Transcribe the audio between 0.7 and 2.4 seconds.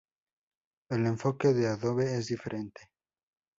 El enfoque de Adobe es